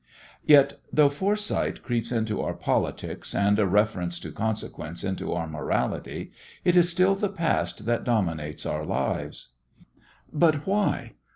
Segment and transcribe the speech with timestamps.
[0.47, 6.31] Yet though foresight creeps into our politics and a reference to consequence into our morality,
[6.65, 9.49] it is still the past that dominates our lives.
[10.33, 11.13] But why?